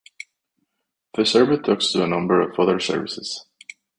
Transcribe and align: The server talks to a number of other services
The 1.13 1.27
server 1.27 1.57
talks 1.57 1.91
to 1.91 2.03
a 2.03 2.07
number 2.07 2.41
of 2.41 2.57
other 2.59 2.79
services 2.79 3.45